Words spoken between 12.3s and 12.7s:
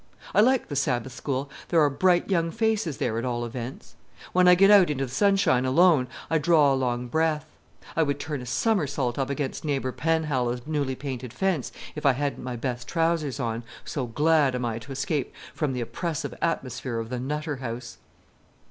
my